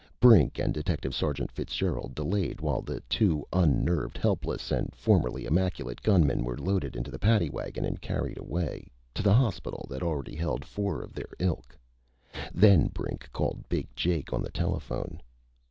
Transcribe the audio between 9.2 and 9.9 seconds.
the hospital